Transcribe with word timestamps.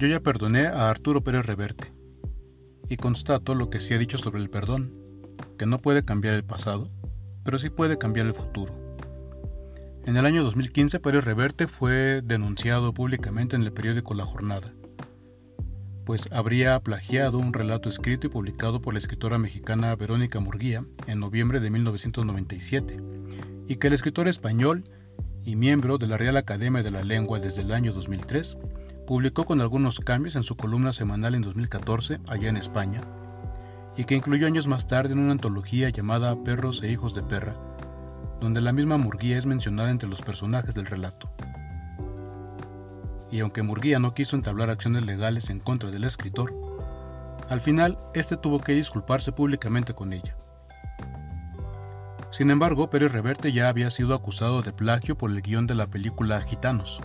Yo 0.00 0.06
ya 0.06 0.20
perdoné 0.20 0.66
a 0.66 0.88
Arturo 0.88 1.22
Pérez 1.22 1.44
Reverte 1.44 1.92
y 2.88 2.96
constato 2.96 3.54
lo 3.54 3.68
que 3.68 3.80
se 3.80 3.94
ha 3.94 3.98
dicho 3.98 4.16
sobre 4.16 4.40
el 4.40 4.48
perdón, 4.48 4.94
que 5.58 5.66
no 5.66 5.76
puede 5.76 6.06
cambiar 6.06 6.32
el 6.32 6.42
pasado, 6.42 6.90
pero 7.44 7.58
sí 7.58 7.68
puede 7.68 7.98
cambiar 7.98 8.26
el 8.26 8.32
futuro. 8.32 8.72
En 10.06 10.16
el 10.16 10.24
año 10.24 10.42
2015 10.42 11.00
Pérez 11.00 11.22
Reverte 11.22 11.66
fue 11.66 12.22
denunciado 12.24 12.94
públicamente 12.94 13.56
en 13.56 13.62
el 13.62 13.74
periódico 13.74 14.14
La 14.14 14.24
Jornada, 14.24 14.72
pues 16.06 16.32
habría 16.32 16.80
plagiado 16.80 17.36
un 17.38 17.52
relato 17.52 17.90
escrito 17.90 18.26
y 18.26 18.30
publicado 18.30 18.80
por 18.80 18.94
la 18.94 19.00
escritora 19.00 19.36
mexicana 19.36 19.94
Verónica 19.96 20.40
Murguía 20.40 20.82
en 21.08 21.20
noviembre 21.20 21.60
de 21.60 21.68
1997, 21.68 22.96
y 23.68 23.76
que 23.76 23.88
el 23.88 23.92
escritor 23.92 24.28
español 24.28 24.82
y 25.44 25.56
miembro 25.56 25.98
de 25.98 26.06
la 26.06 26.16
Real 26.16 26.38
Academia 26.38 26.82
de 26.82 26.90
la 26.90 27.02
Lengua 27.02 27.38
desde 27.38 27.60
el 27.60 27.72
año 27.74 27.92
2003, 27.92 28.56
publicó 29.10 29.44
con 29.44 29.60
algunos 29.60 29.98
cambios 29.98 30.36
en 30.36 30.44
su 30.44 30.56
columna 30.56 30.92
semanal 30.92 31.34
en 31.34 31.42
2014, 31.42 32.20
allá 32.28 32.48
en 32.48 32.56
España, 32.56 33.00
y 33.96 34.04
que 34.04 34.14
incluyó 34.14 34.46
años 34.46 34.68
más 34.68 34.86
tarde 34.86 35.14
en 35.14 35.18
una 35.18 35.32
antología 35.32 35.88
llamada 35.88 36.44
Perros 36.44 36.80
e 36.84 36.92
Hijos 36.92 37.12
de 37.12 37.24
Perra, 37.24 37.56
donde 38.40 38.60
la 38.60 38.72
misma 38.72 38.98
Murguía 38.98 39.36
es 39.36 39.46
mencionada 39.46 39.90
entre 39.90 40.08
los 40.08 40.22
personajes 40.22 40.76
del 40.76 40.86
relato. 40.86 41.28
Y 43.32 43.40
aunque 43.40 43.64
Murguía 43.64 43.98
no 43.98 44.14
quiso 44.14 44.36
entablar 44.36 44.70
acciones 44.70 45.04
legales 45.04 45.50
en 45.50 45.58
contra 45.58 45.90
del 45.90 46.04
escritor, 46.04 46.54
al 47.48 47.60
final 47.60 47.98
este 48.14 48.36
tuvo 48.36 48.60
que 48.60 48.74
disculparse 48.74 49.32
públicamente 49.32 49.92
con 49.92 50.12
ella. 50.12 50.36
Sin 52.30 52.52
embargo, 52.52 52.90
Pérez 52.90 53.10
Reverte 53.10 53.50
ya 53.50 53.68
había 53.68 53.90
sido 53.90 54.14
acusado 54.14 54.62
de 54.62 54.72
plagio 54.72 55.18
por 55.18 55.32
el 55.32 55.42
guion 55.42 55.66
de 55.66 55.74
la 55.74 55.88
película 55.88 56.40
Gitanos, 56.42 57.00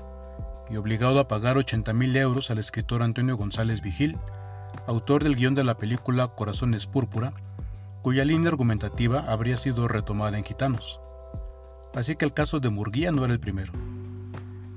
y 0.70 0.78
obligado 0.78 1.20
a 1.20 1.27
pagar 1.27 1.58
80.000 1.58 2.18
euros 2.18 2.52
al 2.52 2.58
escritor 2.58 3.04
Antonio 3.04 3.38
González 3.38 3.82
Vigil, 3.82 4.18
autor 4.88 5.24
del 5.24 5.35
guion 5.35 5.55
de 5.55 5.63
la 5.63 5.77
película 5.77 6.27
Corazones 6.30 6.88
Púrpura, 6.88 7.34
cuya 8.02 8.26
línea 8.26 8.49
argumentativa 8.49 9.26
habría 9.27 9.57
sido 9.57 9.88
retomada 9.88 10.38
en 10.38 10.44
Gitanos. 10.44 10.99
Así 11.94 12.16
que 12.16 12.26
el 12.26 12.34
caso 12.34 12.60
de 12.60 12.70
Murguía 12.70 13.12
no 13.12 13.24
era 13.26 13.34
el 13.34 13.40
primero. 13.40 13.74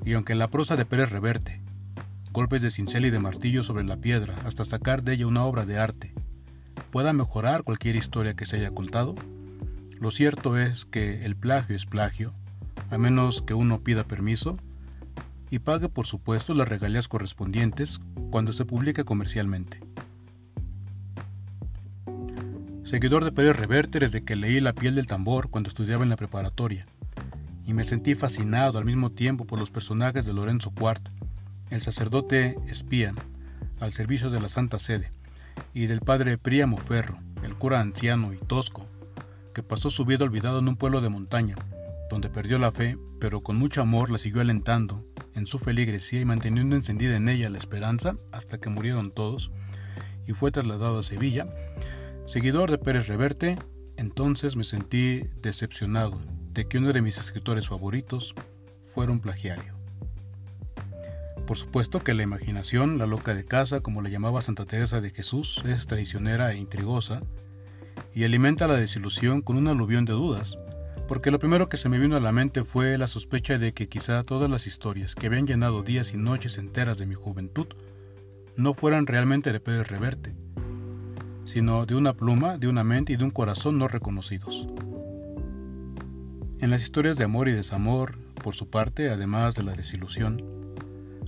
Y 0.05 0.14
aunque 0.14 0.33
en 0.33 0.39
la 0.39 0.48
prosa 0.48 0.77
de 0.77 0.84
Pérez 0.84 1.11
Reverte, 1.11 1.61
golpes 2.33 2.62
de 2.62 2.70
cincel 2.70 3.06
y 3.06 3.11
de 3.11 3.19
martillo 3.19 3.62
sobre 3.62 3.84
la 3.84 3.97
piedra 3.97 4.34
hasta 4.45 4.64
sacar 4.64 5.02
de 5.02 5.14
ella 5.14 5.27
una 5.27 5.45
obra 5.45 5.67
de 5.67 5.78
arte, 5.78 6.14
pueda 6.91 7.12
mejorar 7.12 7.64
cualquier 7.64 7.97
historia 7.97 8.34
que 8.34 8.47
se 8.47 8.56
haya 8.56 8.70
contado, 8.70 9.14
lo 10.00 10.11
cierto 10.12 10.56
es 10.56 10.84
que 10.84 11.25
el 11.25 11.34
plagio 11.34 11.75
es 11.75 11.84
plagio, 11.84 12.33
a 12.91 12.98
menos 12.98 13.42
que 13.42 13.55
uno 13.55 13.80
pida 13.80 14.05
permiso 14.05 14.56
y 15.50 15.60
pague 15.60 15.88
por 15.88 16.06
supuesto 16.06 16.54
las 16.54 16.68
regalías 16.68 17.08
correspondientes 17.08 18.00
cuando 18.30 18.52
se 18.52 18.64
publique 18.64 19.04
comercialmente. 19.04 19.80
Seguidor 22.84 23.24
de 23.24 23.32
Pérez 23.32 23.56
Reverte 23.56 23.98
desde 23.98 24.24
que 24.24 24.36
leí 24.36 24.60
La 24.60 24.72
piel 24.72 24.94
del 24.94 25.06
tambor 25.06 25.50
cuando 25.50 25.68
estudiaba 25.68 26.05
en 26.05 26.08
la 26.08 26.16
preparatoria, 26.16 26.86
y 27.66 27.74
me 27.74 27.84
sentí 27.84 28.14
fascinado 28.14 28.78
al 28.78 28.86
mismo 28.86 29.10
tiempo 29.10 29.44
por 29.46 29.58
los 29.58 29.70
personajes 29.70 30.24
de 30.24 30.32
Lorenzo 30.32 30.70
Cuart, 30.70 31.06
el 31.70 31.83
sacerdote 31.83 32.56
espía, 32.66 33.14
al 33.80 33.92
servicio 33.92 34.30
de 34.30 34.40
la 34.40 34.48
Santa 34.48 34.78
Sede, 34.78 35.10
y 35.74 35.86
del 35.86 36.00
padre 36.00 36.38
Príamo 36.38 36.78
Ferro, 36.78 37.18
el 37.42 37.55
cura 37.55 37.80
anciano 37.80 38.33
y 38.33 38.38
tosco, 38.38 38.86
que 39.52 39.62
pasó 39.62 39.90
su 39.90 40.06
vida 40.06 40.24
olvidado 40.24 40.60
en 40.60 40.68
un 40.68 40.77
pueblo 40.77 41.02
de 41.02 41.10
montaña, 41.10 41.56
donde 42.08 42.30
perdió 42.30 42.58
la 42.58 42.72
fe, 42.72 42.96
pero 43.20 43.42
con 43.42 43.56
mucho 43.56 43.83
amor 43.83 44.10
la 44.10 44.16
siguió 44.16 44.40
alentando 44.40 45.05
en 45.39 45.47
su 45.47 45.58
feligresía 45.58 46.20
y 46.20 46.25
manteniendo 46.25 46.77
encendida 46.77 47.17
en 47.17 47.28
ella 47.28 47.48
la 47.48 47.58
esperanza 47.58 48.17
hasta 48.33 48.58
que 48.58 48.69
murieron 48.69 49.11
todos, 49.12 49.50
y 50.27 50.33
fue 50.33 50.51
trasladado 50.51 50.98
a 50.98 51.02
Sevilla, 51.02 51.46
seguidor 52.27 52.70
de 52.70 52.79
Pérez 52.79 53.07
Reverte, 53.07 53.57
entonces 53.96 54.57
me 54.57 54.64
sentí 54.64 55.23
decepcionado 55.40 56.20
de 56.52 56.67
que 56.67 56.79
uno 56.79 56.92
de 56.92 57.02
mis 57.02 57.18
escritores 57.18 57.68
favoritos 57.68 58.35
fuera 58.85 59.12
un 59.12 59.20
plagiario. 59.20 59.74
Por 61.46 61.57
supuesto 61.57 62.01
que 62.01 62.12
la 62.12 62.23
imaginación, 62.23 62.98
la 62.98 63.07
loca 63.07 63.35
de 63.35 63.46
casa, 63.46 63.80
como 63.80 64.02
la 64.02 64.11
llamaba 64.11 64.42
Santa 64.42 64.67
Teresa 64.67 65.01
de 65.01 65.11
Jesús, 65.11 65.62
es 65.67 65.86
traicionera 65.86 66.52
e 66.52 66.58
intrigosa, 66.58 67.20
y 68.14 68.24
alimenta 68.24 68.67
la 68.67 68.74
desilusión 68.74 69.41
con 69.41 69.57
un 69.57 69.68
aluvión 69.68 70.05
de 70.05 70.12
dudas, 70.12 70.58
porque 71.08 71.30
lo 71.30 71.39
primero 71.39 71.70
que 71.70 71.79
se 71.79 71.89
me 71.89 71.98
vino 71.98 72.17
a 72.17 72.20
la 72.20 72.33
mente 72.33 72.64
fue 72.64 72.98
la 72.98 73.07
sospecha 73.08 73.57
de 73.57 73.73
que 73.73 73.89
quizá 73.89 74.23
todas 74.24 74.51
las 74.51 74.67
historias 74.67 75.14
que 75.14 75.27
habían 75.27 75.46
llenado 75.46 75.83
días 75.83 76.13
y 76.13 76.19
noches 76.19 76.58
enteras 76.58 76.98
de 76.98 77.07
mi 77.07 77.14
juventud 77.14 77.67
no 78.57 78.74
fueran 78.74 79.07
realmente 79.07 79.51
de 79.51 79.58
Pérez 79.58 79.89
Reverte, 79.89 80.35
sino 81.47 81.86
de 81.86 81.95
una 81.95 82.13
pluma, 82.13 82.58
de 82.58 82.68
una 82.68 82.85
mente 82.85 83.14
y 83.14 83.17
de 83.17 83.24
un 83.24 83.30
corazón 83.30 83.79
no 83.79 83.89
reconocidos. 83.89 84.68
En 86.61 86.70
las 86.70 86.83
historias 86.83 87.17
de 87.17 87.24
amor 87.24 87.48
y 87.48 87.52
desamor, 87.52 88.18
por 88.42 88.55
su 88.55 88.68
parte, 88.68 89.08
además 89.08 89.55
de 89.55 89.63
la 89.63 89.73
desilusión, 89.73 90.45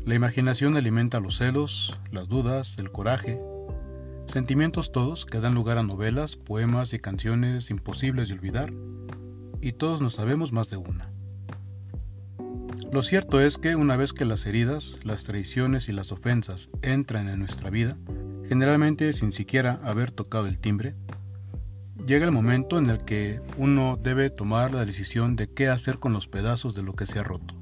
la 0.04 0.14
imaginación 0.14 0.76
alimenta 0.76 1.20
los 1.20 1.38
celos, 1.38 1.98
las 2.10 2.28
dudas, 2.28 2.76
el 2.78 2.92
coraje, 2.92 3.38
sentimientos 4.26 4.92
todos 4.92 5.24
que 5.24 5.40
dan 5.40 5.54
lugar 5.54 5.78
a 5.78 5.82
novelas, 5.84 6.36
poemas 6.36 6.92
y 6.92 6.98
canciones 6.98 7.70
imposibles 7.70 8.28
de 8.28 8.34
olvidar, 8.34 8.72
y 9.60 9.72
todos 9.72 10.00
nos 10.00 10.14
sabemos 10.14 10.52
más 10.52 10.70
de 10.70 10.76
una. 10.76 11.10
Lo 12.92 13.02
cierto 13.02 13.40
es 13.40 13.56
que 13.56 13.76
una 13.76 13.96
vez 13.96 14.12
que 14.12 14.24
las 14.24 14.46
heridas, 14.46 14.96
las 15.04 15.22
traiciones 15.22 15.88
y 15.88 15.92
las 15.92 16.10
ofensas 16.10 16.70
entran 16.82 17.28
en 17.28 17.38
nuestra 17.38 17.70
vida, 17.70 17.96
generalmente 18.48 19.12
sin 19.12 19.30
siquiera 19.30 19.78
haber 19.84 20.10
tocado 20.10 20.46
el 20.46 20.58
timbre, 20.58 20.96
llega 22.04 22.24
el 22.24 22.32
momento 22.32 22.78
en 22.78 22.90
el 22.90 23.04
que 23.04 23.40
uno 23.56 23.96
debe 23.96 24.28
tomar 24.28 24.74
la 24.74 24.84
decisión 24.84 25.36
de 25.36 25.48
qué 25.48 25.68
hacer 25.68 26.00
con 26.00 26.12
los 26.12 26.26
pedazos 26.26 26.74
de 26.74 26.82
lo 26.82 26.94
que 26.94 27.06
se 27.06 27.20
ha 27.20 27.22
roto, 27.22 27.54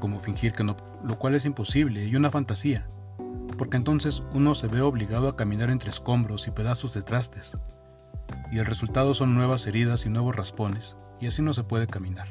como 0.00 0.18
fingir 0.18 0.52
que 0.52 0.64
no, 0.64 0.76
lo 1.04 1.16
cual 1.16 1.36
es 1.36 1.44
imposible 1.44 2.06
y 2.06 2.16
una 2.16 2.32
fantasía, 2.32 2.88
porque 3.56 3.76
entonces 3.76 4.24
uno 4.32 4.56
se 4.56 4.66
ve 4.66 4.80
obligado 4.80 5.28
a 5.28 5.36
caminar 5.36 5.70
entre 5.70 5.90
escombros 5.90 6.48
y 6.48 6.50
pedazos 6.50 6.92
de 6.92 7.02
trastes, 7.02 7.56
y 8.50 8.58
el 8.58 8.66
resultado 8.66 9.14
son 9.14 9.34
nuevas 9.34 9.66
heridas 9.66 10.06
y 10.06 10.08
nuevos 10.08 10.36
raspones, 10.36 10.96
y 11.20 11.26
así 11.26 11.42
no 11.42 11.52
se 11.54 11.64
puede 11.64 11.86
caminar. 11.86 12.28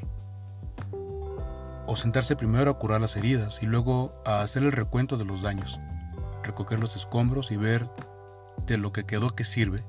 O 1.88 1.96
sentarse 1.96 2.36
primero 2.36 2.72
a 2.72 2.80
curar 2.80 3.02
las 3.02 3.16
heridas 3.16 3.62
y 3.62 3.66
luego 3.66 4.14
a 4.26 4.42
hacer 4.42 4.64
el 4.64 4.72
recuento 4.72 5.18
de 5.18 5.26
los 5.26 5.42
daños, 5.42 5.80
recoger 6.44 6.80
los 6.80 6.96
escombros 6.96 7.52
y 7.52 7.58
ver 7.58 7.90
de 8.66 8.78
lo 8.78 8.92
que 8.92 9.06
quedó 9.06 9.30
que 9.32 9.44
sirve 9.44 9.84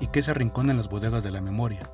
y 0.00 0.08
que 0.08 0.22
se 0.22 0.32
arrincona 0.32 0.72
en 0.72 0.76
las 0.76 0.88
bodegas 0.88 1.22
de 1.22 1.30
la 1.30 1.40
memoria. 1.40 1.90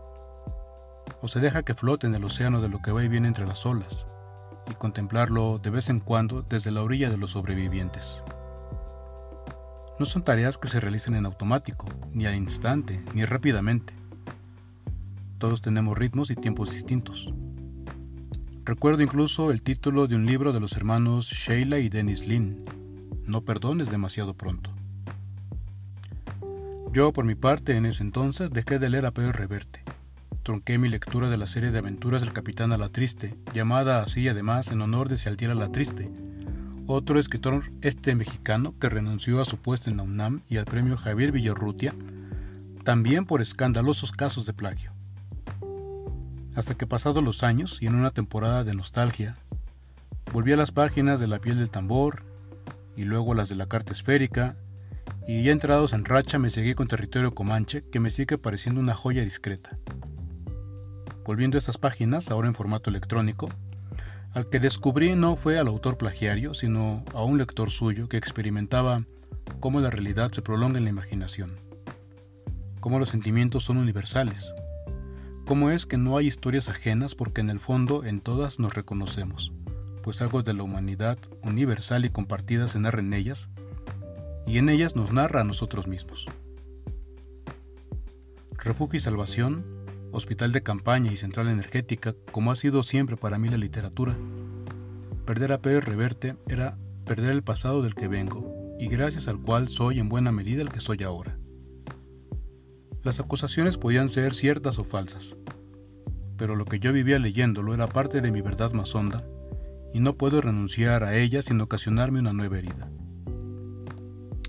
O 1.20 1.28
se 1.28 1.40
deja 1.40 1.62
que 1.62 1.74
flote 1.74 2.06
en 2.06 2.14
el 2.14 2.24
océano 2.24 2.60
de 2.60 2.68
lo 2.68 2.80
que 2.80 2.92
va 2.92 3.04
y 3.04 3.08
viene 3.08 3.28
entre 3.28 3.46
las 3.46 3.66
olas 3.66 4.06
y 4.70 4.74
contemplarlo 4.74 5.58
de 5.58 5.70
vez 5.70 5.88
en 5.88 6.00
cuando 6.00 6.42
desde 6.42 6.70
la 6.70 6.82
orilla 6.82 7.10
de 7.10 7.16
los 7.16 7.32
sobrevivientes. 7.32 8.24
No 9.98 10.06
son 10.06 10.22
tareas 10.22 10.58
que 10.58 10.68
se 10.68 10.78
realicen 10.78 11.14
en 11.16 11.26
automático, 11.26 11.86
ni 12.12 12.26
al 12.26 12.36
instante, 12.36 13.02
ni 13.14 13.24
rápidamente. 13.24 13.94
Todos 15.38 15.60
tenemos 15.60 15.98
ritmos 15.98 16.30
y 16.30 16.36
tiempos 16.36 16.72
distintos. 16.72 17.32
Recuerdo 18.64 19.02
incluso 19.02 19.50
el 19.50 19.62
título 19.62 20.06
de 20.06 20.14
un 20.14 20.24
libro 20.24 20.52
de 20.52 20.60
los 20.60 20.76
hermanos 20.76 21.28
Sheila 21.30 21.78
y 21.78 21.88
Dennis 21.88 22.26
Lynn, 22.26 22.64
No 23.24 23.40
perdones 23.40 23.90
demasiado 23.90 24.34
pronto. 24.34 24.70
Yo, 26.92 27.12
por 27.12 27.24
mi 27.24 27.34
parte, 27.34 27.76
en 27.76 27.84
ese 27.84 28.02
entonces 28.02 28.50
dejé 28.52 28.78
de 28.78 28.90
leer 28.90 29.06
a 29.06 29.10
Pedro 29.10 29.32
Reverte. 29.32 29.82
Tronqué 30.42 30.78
mi 30.78 30.88
lectura 30.88 31.28
de 31.28 31.38
la 31.38 31.46
serie 31.46 31.70
de 31.70 31.78
aventuras 31.78 32.22
del 32.22 32.32
Capitán 32.32 32.72
a 32.72 32.78
la 32.78 32.88
Triste, 32.88 33.36
llamada 33.52 34.02
así 34.02 34.28
además 34.28 34.70
en 34.70 34.80
honor 34.80 35.08
de 35.08 35.16
Cialtiel 35.18 35.50
a 35.50 35.54
la 35.54 35.72
Triste, 35.72 36.10
otro 36.88 37.20
escritor 37.20 37.70
este 37.80 38.16
mexicano 38.16 38.74
que 38.80 38.88
renunció 38.88 39.40
a 39.40 39.44
su 39.44 39.58
puesto 39.58 39.88
en 39.88 39.98
la 39.98 40.02
UNAM 40.02 40.40
y 40.48 40.56
al 40.56 40.64
premio 40.64 40.96
Javier 40.96 41.30
Villarrutia, 41.30 41.94
también 42.82 43.26
por 43.26 43.40
escandalosos 43.40 44.10
casos 44.10 44.44
de 44.44 44.54
plagio 44.54 44.98
hasta 46.58 46.74
que 46.74 46.88
pasados 46.88 47.22
los 47.22 47.44
años 47.44 47.80
y 47.80 47.86
en 47.86 47.94
una 47.94 48.10
temporada 48.10 48.64
de 48.64 48.74
nostalgia, 48.74 49.36
volví 50.32 50.52
a 50.52 50.56
las 50.56 50.72
páginas 50.72 51.20
de 51.20 51.28
La 51.28 51.38
piel 51.38 51.56
del 51.56 51.70
tambor 51.70 52.24
y 52.96 53.04
luego 53.04 53.32
a 53.32 53.36
las 53.36 53.48
de 53.48 53.54
la 53.54 53.66
carta 53.66 53.92
esférica, 53.92 54.56
y 55.28 55.44
ya 55.44 55.52
entrados 55.52 55.92
en 55.92 56.04
racha 56.04 56.40
me 56.40 56.50
seguí 56.50 56.74
con 56.74 56.88
territorio 56.88 57.32
comanche 57.32 57.84
que 57.92 58.00
me 58.00 58.10
sigue 58.10 58.38
pareciendo 58.38 58.80
una 58.80 58.94
joya 58.94 59.22
discreta. 59.22 59.70
Volviendo 61.24 61.56
a 61.56 61.60
estas 61.60 61.78
páginas, 61.78 62.28
ahora 62.28 62.48
en 62.48 62.56
formato 62.56 62.90
electrónico, 62.90 63.48
al 64.34 64.48
que 64.48 64.60
descubrí 64.60 65.14
no 65.14 65.36
fue 65.36 65.58
al 65.58 65.68
autor 65.68 65.96
plagiario, 65.96 66.54
sino 66.54 67.04
a 67.14 67.22
un 67.22 67.38
lector 67.38 67.70
suyo 67.70 68.08
que 68.08 68.16
experimentaba 68.16 69.02
cómo 69.60 69.80
la 69.80 69.90
realidad 69.90 70.32
se 70.32 70.42
prolonga 70.42 70.78
en 70.78 70.84
la 70.84 70.90
imaginación, 70.90 71.52
cómo 72.80 72.98
los 72.98 73.08
sentimientos 73.08 73.64
son 73.64 73.78
universales, 73.78 74.54
cómo 75.46 75.70
es 75.70 75.86
que 75.86 75.96
no 75.96 76.16
hay 76.16 76.26
historias 76.26 76.68
ajenas 76.68 77.14
porque 77.14 77.40
en 77.40 77.50
el 77.50 77.60
fondo 77.60 78.04
en 78.04 78.20
todas 78.20 78.58
nos 78.58 78.74
reconocemos, 78.74 79.52
pues 80.02 80.20
algo 80.20 80.42
de 80.42 80.54
la 80.54 80.62
humanidad 80.62 81.18
universal 81.42 82.04
y 82.04 82.10
compartida 82.10 82.68
se 82.68 82.78
narra 82.78 83.00
en 83.00 83.14
ellas, 83.14 83.48
y 84.46 84.58
en 84.58 84.68
ellas 84.68 84.96
nos 84.96 85.12
narra 85.12 85.42
a 85.42 85.44
nosotros 85.44 85.86
mismos. 85.86 86.26
Refugio 88.56 88.98
y 88.98 89.00
salvación, 89.00 89.64
hospital 90.12 90.52
de 90.52 90.62
campaña 90.62 91.12
y 91.12 91.16
central 91.16 91.48
energética, 91.48 92.14
como 92.32 92.50
ha 92.50 92.56
sido 92.56 92.82
siempre 92.82 93.16
para 93.16 93.38
mí 93.38 93.48
la 93.48 93.56
literatura. 93.56 94.16
Perder 95.24 95.52
a 95.52 95.60
Pérez 95.60 95.84
Reverte 95.84 96.36
era 96.48 96.78
perder 97.04 97.32
el 97.32 97.42
pasado 97.42 97.82
del 97.82 97.94
que 97.94 98.08
vengo, 98.08 98.76
y 98.78 98.88
gracias 98.88 99.28
al 99.28 99.40
cual 99.40 99.68
soy 99.68 99.98
en 99.98 100.08
buena 100.08 100.32
medida 100.32 100.62
el 100.62 100.70
que 100.70 100.80
soy 100.80 101.02
ahora. 101.02 101.38
Las 103.02 103.20
acusaciones 103.20 103.76
podían 103.76 104.08
ser 104.08 104.34
ciertas 104.34 104.78
o 104.78 104.84
falsas, 104.84 105.36
pero 106.36 106.56
lo 106.56 106.64
que 106.64 106.78
yo 106.78 106.92
vivía 106.92 107.18
leyéndolo 107.18 107.74
era 107.74 107.86
parte 107.86 108.20
de 108.20 108.30
mi 108.30 108.40
verdad 108.40 108.72
más 108.72 108.94
honda, 108.94 109.24
y 109.92 110.00
no 110.00 110.16
puedo 110.16 110.40
renunciar 110.40 111.04
a 111.04 111.16
ella 111.16 111.42
sin 111.42 111.60
ocasionarme 111.60 112.20
una 112.20 112.32
nueva 112.32 112.58
herida. 112.58 112.90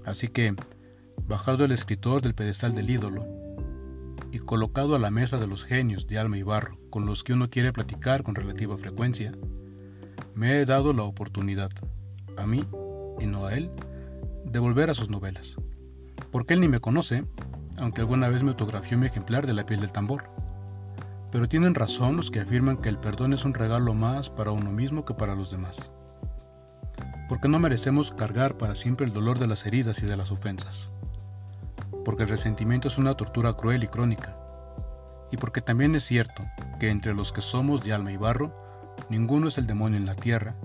Así 0.06 0.28
que, 0.28 0.56
bajado 1.28 1.66
el 1.66 1.72
escritor 1.72 2.22
del 2.22 2.36
pedestal 2.36 2.76
del 2.76 2.90
ídolo, 2.90 3.39
y 4.32 4.40
colocado 4.40 4.96
a 4.96 5.00
la 5.00 5.12
mesa 5.12 5.38
de 5.38 5.48
los 5.48 5.64
genios 5.64 6.08
de 6.08 6.20
alma 6.20 6.38
y 6.38 6.44
barro 6.44 6.78
con 6.90 7.06
los 7.06 7.24
que 7.24 7.34
uno 7.34 7.50
quiere 7.50 7.74
platicar 7.74 8.24
con 8.24 8.36
relativa 8.36 8.78
frecuencia, 8.78 9.34
me 10.36 10.60
he 10.60 10.66
dado 10.66 10.94
la 10.94 11.04
oportunidad, 11.04 11.72
a 12.38 12.46
mí 12.46 12.64
y 13.20 13.26
no 13.26 13.46
a 13.46 13.56
él, 13.56 13.72
de 14.46 14.60
volver 14.60 14.90
a 14.90 14.94
sus 14.94 15.10
novelas. 15.10 15.56
Porque 16.32 16.54
él 16.54 16.62
ni 16.62 16.68
me 16.68 16.80
conoce, 16.80 17.26
aunque 17.78 18.02
alguna 18.02 18.30
vez 18.30 18.44
me 18.44 18.52
autografió 18.52 18.98
mi 18.98 19.08
ejemplar 19.08 19.48
de 19.48 19.54
la 19.54 19.66
piel 19.66 19.82
del 19.82 19.92
tambor. 19.92 20.30
Pero 21.32 21.48
tienen 21.48 21.76
razón 21.76 22.18
los 22.18 22.32
que 22.32 22.40
afirman 22.40 22.78
que 22.78 22.90
el 22.90 22.98
perdón 22.98 23.34
es 23.34 23.46
un 23.46 23.54
regalo 23.54 23.94
más 23.94 24.30
para 24.30 24.52
uno 24.52 24.72
mismo 24.72 25.06
que 25.06 25.14
para 25.14 25.36
los 25.36 25.52
demás. 25.52 25.92
Porque 27.28 27.48
no 27.48 27.60
merecemos 27.60 28.12
cargar 28.12 28.58
para 28.58 28.76
siempre 28.76 29.06
el 29.06 29.14
dolor 29.14 29.38
de 29.38 29.48
las 29.48 29.66
heridas 29.66 30.02
y 30.02 30.08
de 30.08 30.18
las 30.18 30.32
ofensas. 30.32 30.92
Porque 32.06 32.24
el 32.24 32.30
resentimiento 32.30 32.88
es 32.88 32.98
una 32.98 33.16
tortura 33.16 33.54
cruel 33.54 33.84
y 33.84 33.88
crónica. 33.88 34.36
Y 35.32 35.38
porque 35.38 35.62
también 35.62 35.96
es 35.96 36.04
cierto 36.04 36.44
que 36.80 36.90
entre 36.90 37.14
los 37.14 37.32
que 37.32 37.42
somos 37.42 37.84
de 37.84 37.94
alma 37.94 38.12
y 38.12 38.18
barro, 38.18 38.54
ninguno 39.10 39.48
es 39.48 39.58
el 39.58 39.68
demonio 39.68 39.98
en 39.98 40.06
la 40.06 40.16
tierra, 40.16 40.56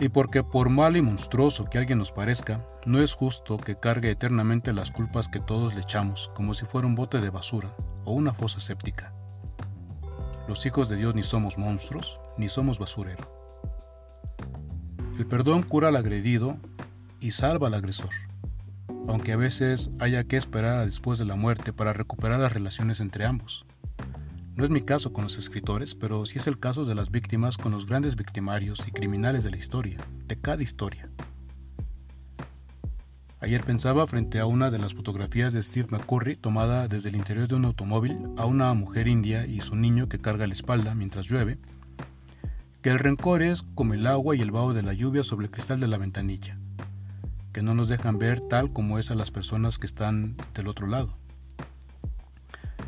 y 0.00 0.08
porque 0.08 0.42
por 0.42 0.70
mal 0.70 0.96
y 0.96 1.02
monstruoso 1.02 1.66
que 1.66 1.76
alguien 1.76 1.98
nos 1.98 2.10
parezca, 2.10 2.64
no 2.86 3.02
es 3.02 3.12
justo 3.12 3.58
que 3.58 3.78
cargue 3.78 4.10
eternamente 4.10 4.72
las 4.72 4.90
culpas 4.90 5.28
que 5.28 5.40
todos 5.40 5.74
le 5.74 5.82
echamos, 5.82 6.30
como 6.34 6.54
si 6.54 6.64
fuera 6.64 6.86
un 6.86 6.94
bote 6.94 7.20
de 7.20 7.28
basura 7.28 7.76
o 8.06 8.12
una 8.12 8.32
fosa 8.32 8.60
séptica. 8.60 9.12
Los 10.48 10.64
hijos 10.64 10.88
de 10.88 10.96
Dios 10.96 11.14
ni 11.14 11.22
somos 11.22 11.58
monstruos, 11.58 12.18
ni 12.38 12.48
somos 12.48 12.78
basurero. 12.78 13.40
El 15.18 15.26
perdón 15.26 15.62
cura 15.62 15.88
al 15.88 15.96
agredido 15.96 16.56
y 17.20 17.32
salva 17.32 17.66
al 17.66 17.74
agresor, 17.74 18.10
aunque 19.08 19.32
a 19.32 19.36
veces 19.36 19.90
haya 19.98 20.24
que 20.24 20.36
esperar 20.36 20.84
después 20.84 21.18
de 21.18 21.24
la 21.24 21.36
muerte 21.36 21.72
para 21.72 21.92
recuperar 21.92 22.40
las 22.40 22.52
relaciones 22.52 23.00
entre 23.00 23.26
ambos. 23.26 23.64
No 24.56 24.64
es 24.64 24.70
mi 24.70 24.82
caso 24.82 25.12
con 25.12 25.24
los 25.24 25.38
escritores, 25.38 25.94
pero 25.94 26.26
sí 26.26 26.38
es 26.38 26.46
el 26.46 26.58
caso 26.58 26.84
de 26.84 26.94
las 26.94 27.10
víctimas 27.10 27.56
con 27.56 27.72
los 27.72 27.86
grandes 27.86 28.16
victimarios 28.16 28.86
y 28.86 28.90
criminales 28.90 29.44
de 29.44 29.50
la 29.50 29.56
historia, 29.56 29.98
de 30.26 30.36
cada 30.36 30.62
historia. 30.62 31.08
Ayer 33.42 33.64
pensaba 33.64 34.06
frente 34.06 34.38
a 34.38 34.44
una 34.44 34.70
de 34.70 34.78
las 34.78 34.92
fotografías 34.92 35.54
de 35.54 35.62
Steve 35.62 35.88
McCurry 35.90 36.36
tomada 36.36 36.88
desde 36.88 37.08
el 37.08 37.16
interior 37.16 37.48
de 37.48 37.54
un 37.54 37.64
automóvil 37.64 38.18
a 38.36 38.44
una 38.44 38.74
mujer 38.74 39.08
india 39.08 39.46
y 39.46 39.62
su 39.62 39.76
niño 39.76 40.10
que 40.10 40.18
carga 40.18 40.46
la 40.46 40.52
espalda 40.52 40.94
mientras 40.94 41.26
llueve, 41.26 41.56
que 42.82 42.90
el 42.90 42.98
rencor 42.98 43.40
es 43.40 43.62
como 43.74 43.94
el 43.94 44.06
agua 44.06 44.36
y 44.36 44.42
el 44.42 44.50
vaho 44.50 44.74
de 44.74 44.82
la 44.82 44.92
lluvia 44.92 45.22
sobre 45.22 45.46
el 45.46 45.50
cristal 45.50 45.80
de 45.80 45.88
la 45.88 45.96
ventanilla, 45.96 46.58
que 47.52 47.62
no 47.62 47.74
nos 47.74 47.88
dejan 47.88 48.18
ver 48.18 48.40
tal 48.40 48.72
como 48.72 48.98
es 48.98 49.10
a 49.10 49.14
las 49.14 49.30
personas 49.30 49.78
que 49.78 49.86
están 49.86 50.36
del 50.54 50.68
otro 50.68 50.86
lado. 50.86 51.16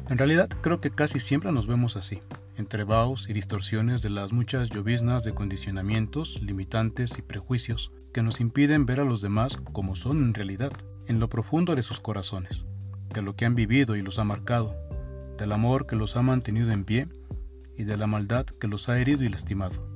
En 0.09 0.19
realidad 0.19 0.49
creo 0.61 0.81
que 0.81 0.91
casi 0.91 1.21
siempre 1.21 1.53
nos 1.53 1.67
vemos 1.67 1.97
así, 1.97 2.21
entre 2.57 2.85
vaos 2.85 3.29
y 3.29 3.33
distorsiones 3.33 4.03
de 4.03 4.11
las 4.11 4.33
muchas 4.33 4.71
lloviznas 4.71 5.25
de 5.25 5.35
condicionamientos, 5.35 6.41
limitantes 6.43 7.19
y 7.19 7.23
prejuicios 7.23 7.93
que 8.13 8.23
nos 8.23 8.41
impiden 8.41 8.85
ver 8.87 9.01
a 9.01 9.05
los 9.05 9.23
demás 9.23 9.57
como 9.73 9.97
son 9.97 10.19
en 10.19 10.35
realidad, 10.35 10.73
en 11.07 11.19
lo 11.19 11.29
profundo 11.29 11.75
de 11.75 11.83
sus 11.83 12.01
corazones, 12.01 12.67
de 13.13 13.23
lo 13.23 13.37
que 13.37 13.47
han 13.47 13.55
vivido 13.55 13.97
y 13.97 14.03
los 14.03 14.19
ha 14.19 14.25
marcado, 14.25 14.77
del 15.39 15.53
amor 15.53 15.87
que 15.87 15.97
los 15.97 16.17
ha 16.17 16.23
mantenido 16.23 16.71
en 16.73 16.85
pie 16.85 17.09
y 17.77 17.85
de 17.85 17.97
la 17.97 18.07
maldad 18.07 18.47
que 18.47 18.69
los 18.69 18.89
ha 18.89 18.99
herido 18.99 19.25
y 19.25 19.29
lastimado. 19.29 19.92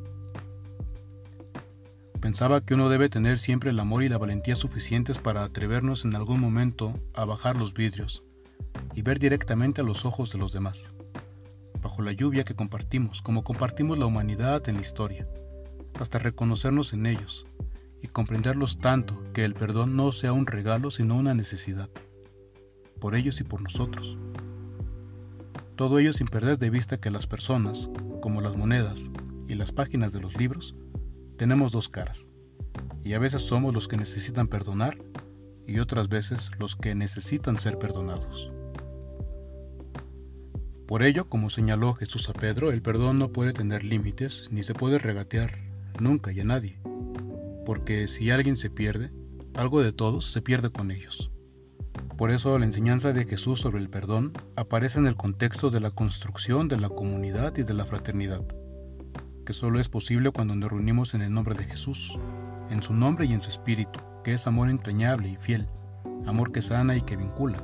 Pensaba 2.21 2.61
que 2.61 2.75
uno 2.75 2.89
debe 2.89 3.09
tener 3.09 3.39
siempre 3.39 3.71
el 3.71 3.79
amor 3.79 4.03
y 4.03 4.09
la 4.09 4.19
valentía 4.19 4.57
suficientes 4.57 5.19
para 5.19 5.45
atrevernos 5.45 6.05
en 6.05 6.15
algún 6.15 6.41
momento 6.41 6.99
a 7.15 7.25
bajar 7.25 7.57
los 7.57 7.75
vidrios, 7.75 8.23
y 8.95 9.03
ver 9.03 9.19
directamente 9.19 9.81
a 9.81 9.85
los 9.85 10.05
ojos 10.05 10.33
de 10.33 10.39
los 10.39 10.53
demás, 10.53 10.93
bajo 11.83 12.03
la 12.03 12.13
lluvia 12.13 12.45
que 12.45 12.55
compartimos, 12.55 13.23
como 13.23 13.45
compartimos 13.45 13.99
la 13.99 14.07
humanidad 14.07 14.69
en 14.69 14.77
la 14.77 14.81
historia, 14.83 15.29
hasta 16.01 16.19
reconocernos 16.19 16.93
en 16.93 17.07
ellos 17.07 17.47
y 18.03 18.09
comprenderlos 18.09 18.79
tanto 18.79 19.23
que 19.33 19.45
el 19.45 19.55
perdón 19.55 19.97
no 19.97 20.13
sea 20.13 20.33
un 20.33 20.47
regalo 20.47 20.91
sino 20.91 21.17
una 21.17 21.35
necesidad, 21.35 21.89
por 23.01 23.15
ellos 23.15 23.41
y 23.41 23.45
por 23.45 23.63
nosotros. 23.63 24.19
Todo 25.77 25.99
ello 25.99 26.13
sin 26.13 26.27
perder 26.27 26.59
de 26.59 26.71
vista 26.71 26.99
que 26.99 27.11
las 27.11 27.27
personas, 27.27 27.91
como 28.23 28.41
las 28.41 28.57
monedas 28.57 29.11
y 29.47 29.55
las 29.55 29.73
páginas 29.73 30.13
de 30.13 30.21
los 30.21 30.37
libros, 30.37 30.75
tenemos 31.37 31.73
dos 31.73 31.89
caras, 31.89 32.27
y 33.05 33.15
a 33.15 33.19
veces 33.19 33.43
somos 33.43 33.75
los 33.75 33.89
que 33.89 33.97
necesitan 33.97 34.49
perdonar 34.49 34.99
y 35.67 35.79
otras 35.79 36.09
veces 36.09 36.51
los 36.59 36.77
que 36.77 36.95
necesitan 36.95 37.59
ser 37.59 37.79
perdonados. 37.79 38.53
Por 40.87 41.03
ello, 41.03 41.29
como 41.29 41.51
señaló 41.51 41.95
Jesús 41.95 42.29
a 42.29 42.33
Pedro, 42.33 42.71
el 42.71 42.81
perdón 42.81 43.19
no 43.19 43.33
puede 43.33 43.53
tener 43.53 43.83
límites 43.83 44.49
ni 44.53 44.63
se 44.63 44.75
puede 44.75 44.99
regatear 44.99 45.59
nunca 46.01 46.33
y 46.33 46.41
a 46.41 46.45
nadie, 46.45 46.79
porque 47.65 48.07
si 48.07 48.31
alguien 48.31 48.57
se 48.57 48.71
pierde, 48.71 49.11
algo 49.55 49.83
de 49.83 49.93
todos 49.93 50.27
se 50.27 50.43
pierde 50.43 50.71
con 50.71 50.91
ellos. 50.91 51.33
Por 52.17 52.31
eso 52.31 52.59
la 52.59 52.65
enseñanza 52.65 53.13
de 53.13 53.25
Jesús 53.25 53.61
sobre 53.61 53.81
el 53.81 53.91
perdón 53.91 54.33
aparece 54.55 54.99
en 54.99 55.07
el 55.07 55.17
contexto 55.17 55.71
de 55.71 55.81
la 55.81 55.91
construcción 55.91 56.69
de 56.69 56.79
la 56.79 56.89
comunidad 56.89 57.57
y 57.59 57.63
de 57.63 57.75
la 57.75 57.85
fraternidad, 57.85 58.43
que 59.47 59.55
solo 59.55 59.81
es 59.81 59.89
posible 59.89 60.33
cuando 60.33 60.55
nos 60.55 60.71
reunimos 60.71 61.15
en 61.15 61.23
el 61.23 61.33
nombre 61.33 61.55
de 61.55 61.65
Jesús, 61.65 62.19
en 62.69 62.83
su 62.83 62.93
nombre 62.93 63.25
y 63.25 63.33
en 63.33 63.41
su 63.41 63.49
espíritu, 63.49 64.01
que 64.23 64.35
es 64.35 64.47
amor 64.47 64.69
entrañable 64.69 65.29
y 65.29 65.37
fiel, 65.37 65.69
amor 66.27 66.53
que 66.53 66.61
sana 66.61 66.97
y 66.97 67.03
que 67.03 67.17
vincula, 67.17 67.59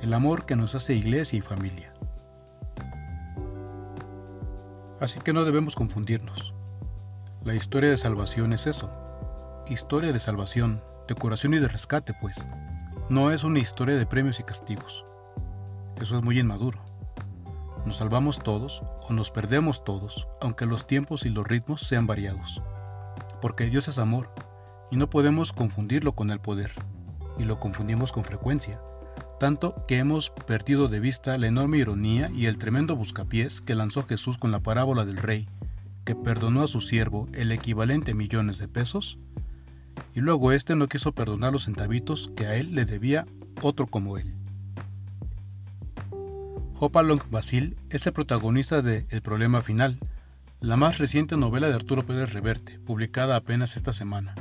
el 0.00 0.12
amor 0.12 0.46
que 0.46 0.54
nos 0.54 0.76
hace 0.76 0.94
iglesia 0.94 1.38
y 1.38 1.42
familia. 1.42 1.92
Así 5.00 5.18
que 5.20 5.32
no 5.32 5.44
debemos 5.44 5.74
confundirnos. 5.74 6.54
La 7.42 7.54
historia 7.54 7.90
de 7.90 7.96
salvación 7.96 8.52
es 8.52 8.66
eso. 8.66 8.92
Historia 9.66 10.12
de 10.12 10.18
salvación, 10.18 10.82
de 11.08 11.14
curación 11.14 11.54
y 11.54 11.58
de 11.58 11.68
rescate, 11.68 12.12
pues. 12.20 12.36
No 13.08 13.30
es 13.30 13.44
una 13.44 13.60
historia 13.60 13.96
de 13.96 14.06
premios 14.06 14.40
y 14.40 14.42
castigos. 14.42 15.06
Eso 15.96 16.18
es 16.18 16.22
muy 16.22 16.38
inmaduro. 16.38 16.87
Nos 17.88 17.96
salvamos 17.96 18.38
todos 18.38 18.82
o 19.00 19.14
nos 19.14 19.30
perdemos 19.30 19.82
todos, 19.82 20.28
aunque 20.42 20.66
los 20.66 20.86
tiempos 20.86 21.24
y 21.24 21.30
los 21.30 21.48
ritmos 21.48 21.80
sean 21.80 22.06
variados. 22.06 22.60
Porque 23.40 23.64
Dios 23.64 23.88
es 23.88 23.96
amor, 23.96 24.30
y 24.90 24.98
no 24.98 25.08
podemos 25.08 25.54
confundirlo 25.54 26.12
con 26.12 26.28
el 26.30 26.38
poder, 26.38 26.70
y 27.38 27.44
lo 27.44 27.58
confundimos 27.58 28.12
con 28.12 28.24
frecuencia 28.24 28.78
tanto 29.40 29.86
que 29.86 29.96
hemos 29.96 30.28
perdido 30.28 30.88
de 30.88 31.00
vista 31.00 31.38
la 31.38 31.46
enorme 31.46 31.78
ironía 31.78 32.30
y 32.34 32.44
el 32.44 32.58
tremendo 32.58 32.94
buscapiés 32.94 33.62
que 33.62 33.74
lanzó 33.74 34.02
Jesús 34.02 34.36
con 34.36 34.50
la 34.50 34.60
parábola 34.60 35.06
del 35.06 35.16
rey, 35.16 35.48
que 36.04 36.14
perdonó 36.14 36.62
a 36.62 36.68
su 36.68 36.82
siervo 36.82 37.26
el 37.32 37.52
equivalente 37.52 38.10
a 38.10 38.14
millones 38.14 38.58
de 38.58 38.68
pesos, 38.68 39.18
y 40.14 40.20
luego 40.20 40.52
éste 40.52 40.76
no 40.76 40.88
quiso 40.88 41.12
perdonar 41.12 41.52
los 41.54 41.64
centavitos 41.64 42.32
que 42.36 42.44
a 42.44 42.56
él 42.56 42.74
le 42.74 42.84
debía 42.84 43.26
otro 43.62 43.86
como 43.86 44.18
él. 44.18 44.34
Hopalong 46.80 47.20
Basil 47.28 47.76
es 47.90 48.06
el 48.06 48.12
protagonista 48.12 48.82
de 48.82 49.04
El 49.10 49.20
problema 49.20 49.62
final, 49.62 49.98
la 50.60 50.76
más 50.76 50.98
reciente 50.98 51.36
novela 51.36 51.66
de 51.66 51.74
Arturo 51.74 52.06
Pérez 52.06 52.32
Reverte, 52.32 52.78
publicada 52.78 53.34
apenas 53.34 53.76
esta 53.76 53.92
semana. 53.92 54.36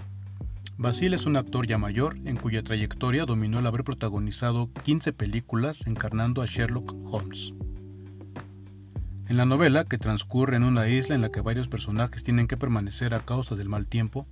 Basil 0.77 1.15
es 1.15 1.25
un 1.25 1.35
actor 1.35 1.65
ya 1.65 1.79
mayor 1.79 2.15
en 2.25 2.35
cuya 2.35 2.61
trayectoria 2.61 3.25
dominó 3.25 3.57
el 3.57 3.65
haber 3.65 3.83
protagonizado 3.83 4.69
15 4.83 5.13
películas 5.13 5.87
encarnando 5.87 6.43
a 6.43 6.45
Sherlock 6.45 6.93
Holmes. 7.11 7.55
En 9.27 9.37
la 9.37 9.45
novela, 9.45 9.85
que 9.85 9.97
transcurre 9.97 10.57
en 10.57 10.63
una 10.63 10.87
isla 10.87 11.15
en 11.15 11.21
la 11.21 11.31
que 11.31 11.41
varios 11.41 11.67
personajes 11.67 12.23
tienen 12.23 12.47
que 12.47 12.55
permanecer 12.55 13.15
a 13.15 13.19
causa 13.19 13.55
del 13.55 13.67
mal 13.67 13.87
tiempo, 13.87 14.27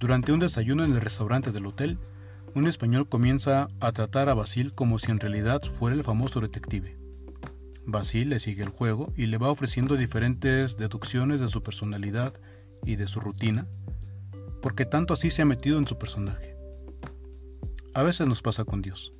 durante 0.00 0.32
un 0.32 0.40
desayuno 0.40 0.84
en 0.84 0.92
el 0.92 1.02
restaurante 1.02 1.52
del 1.52 1.66
hotel, 1.66 1.98
un 2.54 2.68
español 2.68 3.08
comienza 3.08 3.68
a 3.80 3.92
tratar 3.92 4.28
a 4.28 4.34
Basil 4.34 4.72
como 4.74 4.98
si 4.98 5.10
en 5.10 5.20
realidad 5.20 5.62
fuera 5.62 5.96
el 5.96 6.04
famoso 6.04 6.40
detective. 6.40 6.96
Basil 7.84 8.30
le 8.30 8.38
sigue 8.38 8.62
el 8.62 8.70
juego 8.70 9.12
y 9.16 9.26
le 9.26 9.38
va 9.38 9.50
ofreciendo 9.50 9.96
diferentes 9.96 10.76
deducciones 10.76 11.40
de 11.40 11.48
su 11.48 11.62
personalidad 11.62 12.32
y 12.84 12.96
de 12.96 13.06
su 13.06 13.20
rutina, 13.20 13.66
porque 14.62 14.86
tanto 14.86 15.14
así 15.14 15.30
se 15.30 15.42
ha 15.42 15.44
metido 15.44 15.78
en 15.78 15.86
su 15.86 15.98
personaje. 15.98 16.56
A 17.92 18.02
veces 18.02 18.26
nos 18.26 18.40
pasa 18.40 18.64
con 18.64 18.82
Dios, 18.82 19.12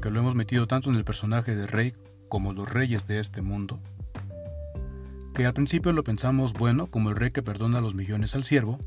que 0.00 0.10
lo 0.10 0.20
hemos 0.20 0.34
metido 0.34 0.66
tanto 0.66 0.88
en 0.88 0.96
el 0.96 1.04
personaje 1.04 1.54
de 1.54 1.66
rey 1.66 1.94
como 2.28 2.52
los 2.52 2.72
reyes 2.72 3.06
de 3.06 3.18
este 3.18 3.42
mundo, 3.42 3.80
que 5.34 5.44
al 5.44 5.52
principio 5.52 5.92
lo 5.92 6.04
pensamos 6.04 6.52
bueno 6.54 6.86
como 6.86 7.10
el 7.10 7.16
rey 7.16 7.30
que 7.30 7.42
perdona 7.42 7.80
los 7.80 7.94
millones 7.94 8.34
al 8.34 8.44
siervo, 8.44 8.78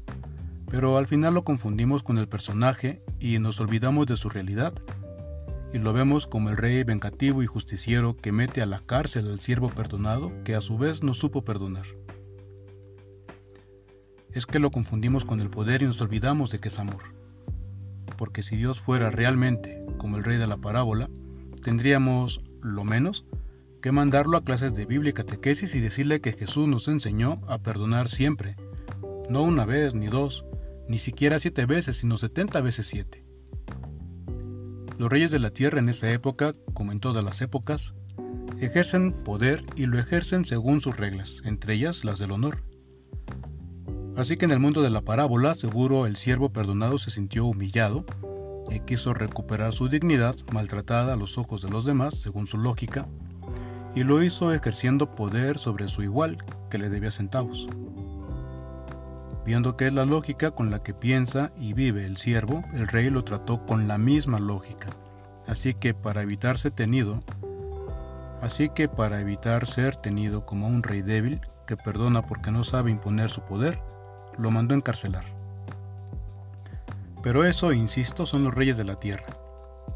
pero 0.70 0.98
al 0.98 1.08
final 1.08 1.34
lo 1.34 1.44
confundimos 1.44 2.04
con 2.04 2.18
el 2.18 2.28
personaje 2.28 3.02
y 3.20 3.40
nos 3.40 3.60
olvidamos 3.60 4.08
de 4.08 4.16
su 4.16 4.30
realidad, 4.30 4.74
y 5.74 5.80
lo 5.80 5.94
vemos 5.94 6.28
como 6.28 6.50
el 6.50 6.58
rey 6.58 6.84
vengativo 6.84 7.44
y 7.44 7.48
justiciero 7.48 8.16
que 8.16 8.32
mete 8.32 8.62
a 8.62 8.66
la 8.66 8.80
cárcel 8.80 9.30
al 9.30 9.40
siervo 9.40 9.70
perdonado 9.70 10.32
que 10.44 10.56
a 10.56 10.62
su 10.62 10.78
vez 10.78 11.04
no 11.04 11.14
supo 11.14 11.44
perdonar. 11.44 11.86
Es 14.32 14.46
que 14.46 14.60
lo 14.60 14.72
confundimos 14.72 15.26
con 15.26 15.40
el 15.40 15.50
poder 15.50 15.82
y 15.82 15.86
nos 15.86 16.02
olvidamos 16.02 16.52
de 16.52 16.60
que 16.60 16.70
es 16.70 16.80
amor. 16.80 17.04
Porque 18.18 18.44
si 18.44 18.56
Dios 18.56 18.82
fuera 18.82 19.10
realmente 19.12 19.84
como 19.98 20.18
el 20.18 20.24
rey 20.24 20.38
de 20.38 20.48
la 20.48 20.58
parábola, 20.58 21.10
tendríamos, 21.64 22.42
lo 22.62 22.84
menos, 22.84 23.26
que 23.82 23.92
mandarlo 23.92 24.38
a 24.38 24.44
clases 24.44 24.76
de 24.76 24.86
Biblia 24.86 25.12
y 25.12 25.14
catequesis 25.14 25.74
y 25.76 25.80
decirle 25.80 26.22
que 26.22 26.34
Jesús 26.34 26.68
nos 26.68 26.88
enseñó 26.88 27.42
a 27.48 27.60
perdonar 27.60 28.10
siempre, 28.10 28.56
no 29.30 29.44
una 29.44 29.66
vez 29.66 29.96
ni 29.96 30.08
dos, 30.08 30.46
ni 30.89 31.00
siquiera 31.00 31.39
siete 31.39 31.65
veces, 31.65 31.98
sino 31.98 32.17
setenta 32.17 32.60
veces 32.60 32.88
siete. 32.88 33.24
Los 34.98 35.10
reyes 35.10 35.31
de 35.31 35.39
la 35.39 35.51
tierra 35.51 35.79
en 35.79 35.88
esa 35.88 36.12
época, 36.12 36.53
como 36.74 36.91
en 36.91 37.00
todas 37.00 37.24
las 37.24 37.41
épocas, 37.41 37.93
ejercen 38.60 39.13
poder 39.13 39.63
y 39.75 39.86
lo 39.86 40.00
ejercen 40.00 40.43
según 40.43 40.81
sus 40.81 40.98
reglas, 40.98 41.41
entre 41.46 41.75
ellas 41.75 42.03
las 42.03 42.19
del 42.19 42.31
honor. 42.31 42.63
Así 44.17 44.36
que 44.36 44.46
en 44.46 44.51
el 44.51 44.60
mundo 44.60 44.81
de 44.81 44.89
la 44.89 45.01
parábola, 45.01 45.53
seguro 45.53 46.05
el 46.08 46.17
siervo 46.17 46.51
perdonado 46.51 46.98
se 46.98 47.12
sintió 47.12 47.46
humillado 47.46 48.05
y 48.69 48.81
quiso 48.81 49.13
recuperar 49.13 49.74
su 49.74 49.88
dignidad 49.88 50.36
maltratada 50.51 51.13
a 51.13 51.15
los 51.15 51.38
ojos 51.38 51.62
de 51.62 51.69
los 51.69 51.86
demás, 51.86 52.15
según 52.15 52.48
su 52.48 52.58
lógica, 52.58 53.08
y 53.96 54.03
lo 54.03 54.22
hizo 54.24 54.53
ejerciendo 54.53 55.15
poder 55.15 55.60
sobre 55.60 55.88
su 55.88 56.01
igual, 56.03 56.39
que 56.69 56.79
le 56.79 56.89
debía 56.89 57.12
centavos. 57.12 57.69
Viendo 59.50 59.75
que 59.75 59.88
es 59.88 59.94
la 59.94 60.06
lógica 60.06 60.51
con 60.51 60.70
la 60.70 60.84
que 60.84 60.94
piensa 60.94 61.51
y 61.58 61.74
vive 61.74 62.06
el 62.06 62.18
siervo, 62.18 62.63
el 62.72 62.88
rey 62.88 63.10
lo 63.10 63.24
trató 63.24 63.65
con 63.65 63.88
la 63.88 63.98
misma 63.98 64.38
lógica. 64.38 64.89
Así 65.48 65.74
que 65.74 65.96
para 65.96 66.22
evitar 66.22 66.60
ser 66.60 66.74
tenido, 66.74 67.24
así 68.44 68.70
que 68.70 68.88
para 68.88 69.20
evitar 69.20 69.65
ser 69.65 69.96
tenido 69.96 70.46
como 70.46 70.68
un 70.68 70.84
rey 70.84 71.01
débil 71.01 71.41
que 71.65 71.77
perdona 71.77 72.27
porque 72.27 72.51
no 72.51 72.63
sabe 72.63 72.91
imponer 72.91 73.32
su 73.32 73.41
poder, 73.41 73.82
lo 74.38 74.51
mandó 74.51 74.75
encarcelar. 74.75 75.25
Pero 77.24 77.44
eso, 77.44 77.74
insisto, 77.74 78.27
son 78.27 78.44
los 78.44 78.53
reyes 78.53 78.77
de 78.77 78.84
la 78.84 79.00
tierra. 79.00 79.34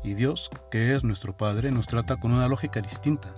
Y 0.04 0.16
Dios, 0.16 0.50
que 0.72 0.96
es 0.96 1.04
nuestro 1.04 1.38
Padre, 1.38 1.70
nos 1.70 1.86
trata 1.86 2.16
con 2.16 2.34
una 2.34 2.48
lógica 2.48 2.82
distinta. 2.82 3.32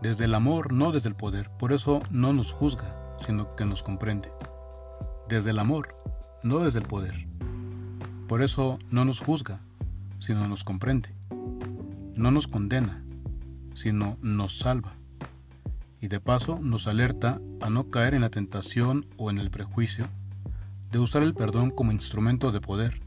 Desde 0.00 0.26
el 0.26 0.34
amor, 0.36 0.72
no 0.72 0.92
desde 0.92 1.08
el 1.08 1.16
poder. 1.16 1.50
Por 1.58 1.72
eso 1.72 2.02
no 2.08 2.32
nos 2.32 2.52
juzga, 2.52 3.16
sino 3.18 3.56
que 3.56 3.64
nos 3.64 3.82
comprende 3.82 4.30
desde 5.32 5.48
el 5.48 5.58
amor, 5.58 5.96
no 6.42 6.58
desde 6.58 6.80
el 6.80 6.84
poder. 6.84 7.26
Por 8.28 8.42
eso 8.42 8.78
no 8.90 9.06
nos 9.06 9.20
juzga, 9.20 9.60
sino 10.18 10.46
nos 10.46 10.62
comprende. 10.62 11.14
No 12.14 12.30
nos 12.30 12.46
condena, 12.46 13.02
sino 13.74 14.18
nos 14.20 14.58
salva. 14.58 14.92
Y 16.02 16.08
de 16.08 16.20
paso 16.20 16.58
nos 16.60 16.86
alerta 16.86 17.40
a 17.62 17.70
no 17.70 17.88
caer 17.88 18.12
en 18.12 18.20
la 18.20 18.28
tentación 18.28 19.06
o 19.16 19.30
en 19.30 19.38
el 19.38 19.50
prejuicio 19.50 20.06
de 20.90 20.98
usar 20.98 21.22
el 21.22 21.32
perdón 21.32 21.70
como 21.70 21.92
instrumento 21.92 22.52
de 22.52 22.60
poder 22.60 23.00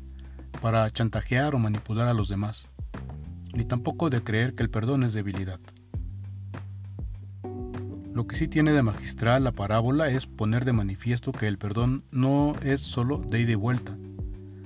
para 0.64 0.90
chantajear 0.90 1.54
o 1.54 1.60
manipular 1.60 2.08
a 2.08 2.16
los 2.16 2.28
demás, 2.28 2.70
ni 3.54 3.66
tampoco 3.66 4.10
de 4.10 4.24
creer 4.24 4.56
que 4.56 4.64
el 4.64 4.72
perdón 4.72 5.04
es 5.04 5.14
debilidad. 5.14 5.60
Lo 8.16 8.28
que 8.28 8.38
sí 8.38 8.48
tiene 8.48 8.72
de 8.72 8.82
magistral 8.82 9.44
la 9.44 9.52
parábola 9.52 10.08
es 10.08 10.26
poner 10.26 10.64
de 10.64 10.72
manifiesto 10.72 11.34
que 11.34 11.50
el 11.50 11.58
perdón 11.58 12.06
no 12.12 12.56
es 12.64 12.80
solo 12.80 13.18
de 13.18 13.42
ida 13.42 13.52
y 13.52 13.56
vuelta, 13.56 13.98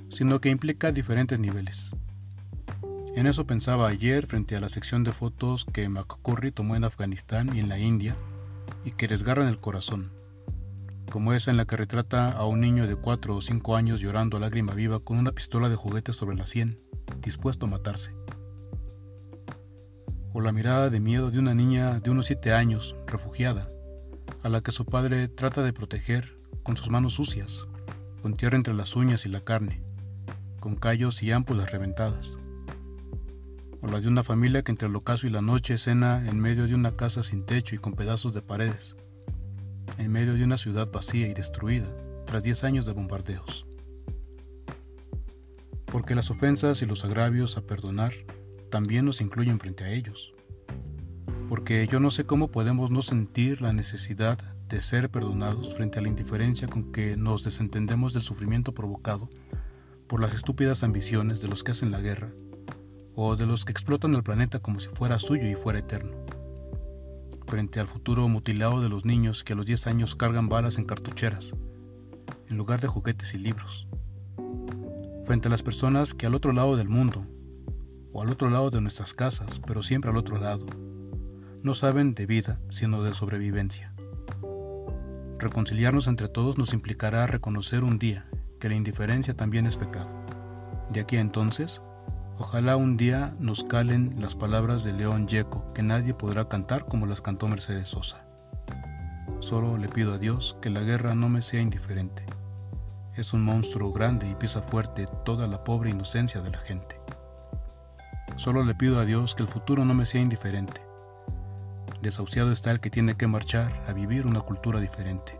sino 0.09 0.39
que 0.39 0.51
implica 0.51 0.91
diferentes 0.91 1.39
niveles. 1.39 1.95
En 3.15 3.25
eso 3.25 3.47
pensaba 3.47 3.87
ayer 3.87 4.27
frente 4.27 4.55
a 4.55 4.59
la 4.59 4.69
sección 4.69 5.03
de 5.03 5.13
fotos 5.13 5.65
que 5.65 5.89
McCurry 5.89 6.51
tomó 6.51 6.75
en 6.75 6.83
Afganistán 6.83 7.49
y 7.55 7.59
en 7.59 7.69
la 7.69 7.79
India 7.79 8.15
y 8.85 8.91
que 8.91 9.07
desgarran 9.07 9.47
el 9.47 9.59
corazón, 9.59 10.11
como 11.11 11.33
esa 11.33 11.49
en 11.49 11.57
la 11.57 11.65
que 11.65 11.75
retrata 11.75 12.29
a 12.29 12.45
un 12.45 12.61
niño 12.61 12.85
de 12.85 12.97
4 12.97 13.35
o 13.35 13.41
5 13.41 13.75
años 13.75 13.99
llorando 13.99 14.37
a 14.37 14.41
lágrima 14.41 14.75
viva 14.75 14.99
con 14.99 15.17
una 15.17 15.31
pistola 15.31 15.69
de 15.69 15.75
juguete 15.75 16.13
sobre 16.13 16.37
la 16.37 16.45
sien, 16.45 16.79
dispuesto 17.23 17.65
a 17.65 17.69
matarse 17.69 18.18
o 20.33 20.41
la 20.41 20.51
mirada 20.51 20.89
de 20.89 20.99
miedo 20.99 21.31
de 21.31 21.39
una 21.39 21.53
niña 21.53 21.99
de 21.99 22.09
unos 22.09 22.27
siete 22.27 22.53
años, 22.53 22.95
refugiada, 23.07 23.69
a 24.43 24.49
la 24.49 24.61
que 24.61 24.71
su 24.71 24.85
padre 24.85 25.27
trata 25.27 25.63
de 25.63 25.73
proteger 25.73 26.37
con 26.63 26.77
sus 26.77 26.89
manos 26.89 27.15
sucias, 27.15 27.67
con 28.21 28.33
tierra 28.33 28.57
entre 28.57 28.73
las 28.73 28.95
uñas 28.95 29.25
y 29.25 29.29
la 29.29 29.39
carne, 29.39 29.81
con 30.59 30.75
callos 30.75 31.23
y 31.23 31.31
ámpulas 31.31 31.71
reventadas. 31.71 32.37
O 33.81 33.87
la 33.87 34.01
de 34.01 34.07
una 34.07 34.23
familia 34.23 34.61
que 34.61 34.71
entre 34.71 34.87
el 34.87 34.95
ocaso 34.95 35.25
y 35.25 35.29
la 35.29 35.41
noche 35.41 35.77
cena 35.77 36.23
en 36.27 36.39
medio 36.39 36.67
de 36.67 36.75
una 36.75 36.95
casa 36.95 37.23
sin 37.23 37.45
techo 37.45 37.75
y 37.75 37.79
con 37.79 37.93
pedazos 37.93 38.33
de 38.33 38.41
paredes, 38.41 38.95
en 39.97 40.11
medio 40.11 40.33
de 40.33 40.43
una 40.43 40.57
ciudad 40.57 40.91
vacía 40.91 41.27
y 41.27 41.33
destruida, 41.33 41.87
tras 42.25 42.43
diez 42.43 42.63
años 42.63 42.85
de 42.85 42.93
bombardeos. 42.93 43.65
Porque 45.85 46.13
las 46.13 46.29
ofensas 46.29 46.81
y 46.81 46.85
los 46.85 47.03
agravios 47.03 47.57
a 47.57 47.61
perdonar 47.61 48.13
también 48.69 49.05
nos 49.05 49.21
incluyen 49.21 49.59
frente 49.59 49.83
a 49.83 49.91
ellos. 49.91 50.33
Porque 51.49 51.87
yo 51.87 51.99
no 51.99 52.11
sé 52.11 52.25
cómo 52.25 52.49
podemos 52.49 52.91
no 52.91 53.01
sentir 53.01 53.61
la 53.61 53.73
necesidad 53.73 54.37
de 54.69 54.81
ser 54.81 55.09
perdonados 55.09 55.73
frente 55.75 55.97
a 55.99 56.01
la 56.01 56.07
indiferencia 56.07 56.67
con 56.67 56.91
que 56.91 57.17
nos 57.17 57.43
desentendemos 57.43 58.13
del 58.13 58.21
sufrimiento 58.21 58.73
provocado 58.73 59.29
por 60.07 60.21
las 60.21 60.33
estúpidas 60.33 60.83
ambiciones 60.83 61.41
de 61.41 61.47
los 61.47 61.63
que 61.63 61.71
hacen 61.71 61.91
la 61.91 62.01
guerra 62.01 62.31
o 63.15 63.35
de 63.35 63.47
los 63.47 63.65
que 63.65 63.71
explotan 63.71 64.13
el 64.13 64.23
planeta 64.23 64.59
como 64.59 64.79
si 64.79 64.89
fuera 64.89 65.17
suyo 65.19 65.47
y 65.47 65.55
fuera 65.55 65.79
eterno. 65.79 66.11
Frente 67.47 67.79
al 67.79 67.87
futuro 67.87 68.27
mutilado 68.27 68.79
de 68.79 68.89
los 68.89 69.05
niños 69.05 69.43
que 69.43 69.53
a 69.53 69.55
los 69.55 69.65
10 69.65 69.87
años 69.87 70.15
cargan 70.15 70.49
balas 70.49 70.77
en 70.77 70.85
cartucheras, 70.85 71.55
en 72.47 72.57
lugar 72.57 72.79
de 72.79 72.87
juguetes 72.87 73.33
y 73.33 73.39
libros. 73.39 73.87
Frente 75.25 75.47
a 75.47 75.51
las 75.51 75.63
personas 75.63 76.13
que 76.13 76.27
al 76.27 76.35
otro 76.35 76.53
lado 76.53 76.77
del 76.77 76.89
mundo 76.89 77.25
al 78.21 78.29
otro 78.29 78.49
lado 78.49 78.69
de 78.69 78.81
nuestras 78.81 79.13
casas, 79.13 79.59
pero 79.65 79.81
siempre 79.81 80.11
al 80.11 80.17
otro 80.17 80.37
lado. 80.37 80.65
No 81.63 81.73
saben 81.73 82.15
de 82.15 82.25
vida, 82.25 82.59
sino 82.69 83.03
de 83.03 83.13
sobrevivencia. 83.13 83.93
Reconciliarnos 85.37 86.07
entre 86.07 86.27
todos 86.27 86.57
nos 86.57 86.73
implicará 86.73 87.27
reconocer 87.27 87.83
un 87.83 87.97
día 87.99 88.25
que 88.59 88.69
la 88.69 88.75
indiferencia 88.75 89.35
también 89.35 89.65
es 89.67 89.77
pecado. 89.77 90.13
De 90.91 90.99
aquí 90.99 91.17
a 91.17 91.21
entonces, 91.21 91.81
ojalá 92.37 92.75
un 92.75 92.97
día 92.97 93.35
nos 93.39 93.63
calen 93.63 94.15
las 94.19 94.35
palabras 94.35 94.83
de 94.83 94.93
León 94.93 95.27
Yeco 95.27 95.71
que 95.73 95.83
nadie 95.83 96.13
podrá 96.13 96.49
cantar 96.49 96.85
como 96.85 97.05
las 97.05 97.21
cantó 97.21 97.47
Mercedes 97.47 97.87
Sosa. 97.87 98.25
Solo 99.39 99.77
le 99.77 99.87
pido 99.87 100.13
a 100.13 100.17
Dios 100.17 100.57
que 100.61 100.69
la 100.69 100.81
guerra 100.81 101.15
no 101.15 101.29
me 101.29 101.41
sea 101.41 101.61
indiferente. 101.61 102.25
Es 103.15 103.33
un 103.33 103.41
monstruo 103.41 103.93
grande 103.93 104.29
y 104.29 104.35
pisa 104.35 104.61
fuerte 104.61 105.05
toda 105.23 105.47
la 105.47 105.63
pobre 105.63 105.89
inocencia 105.89 106.41
de 106.41 106.51
la 106.51 106.59
gente. 106.59 106.98
Solo 108.39 108.63
le 108.63 108.73
pido 108.73 109.01
a 109.01 109.03
Dios 109.03 109.35
que 109.35 109.43
el 109.43 109.49
futuro 109.49 109.83
no 109.83 109.93
me 109.93 110.05
sea 110.05 110.21
indiferente. 110.21 110.79
Desahuciado 112.01 112.53
está 112.53 112.71
el 112.71 112.79
que 112.79 112.89
tiene 112.89 113.17
que 113.17 113.27
marchar 113.27 113.83
a 113.85 113.91
vivir 113.91 114.25
una 114.25 114.39
cultura 114.39 114.79
diferente. 114.79 115.37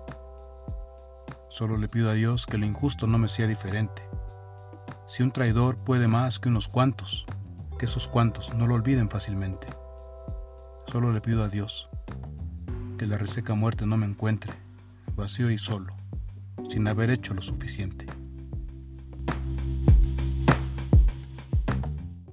Solo 1.47 1.77
le 1.77 1.87
pido 1.87 2.09
a 2.09 2.13
Dios 2.13 2.45
que 2.45 2.57
lo 2.57 2.65
injusto 2.65 3.07
no 3.07 3.17
me 3.17 3.29
sea 3.29 3.47
diferente. 3.47 4.01
Si 5.07 5.23
un 5.23 5.31
traidor 5.31 5.77
puede 5.77 6.09
más 6.09 6.39
que 6.39 6.49
unos 6.49 6.67
cuantos, 6.67 7.25
que 7.77 7.85
esos 7.85 8.09
cuantos 8.09 8.53
no 8.53 8.67
lo 8.67 8.75
olviden 8.75 9.09
fácilmente. 9.09 9.67
Solo 10.85 11.13
le 11.13 11.21
pido 11.21 11.45
a 11.45 11.47
Dios 11.47 11.89
que 12.97 13.07
la 13.07 13.17
reseca 13.17 13.53
muerte 13.53 13.85
no 13.85 13.95
me 13.95 14.07
encuentre, 14.07 14.51
vacío 15.15 15.49
y 15.49 15.57
solo, 15.57 15.95
sin 16.67 16.85
haber 16.85 17.11
hecho 17.11 17.33
lo 17.33 17.41
suficiente. 17.41 18.18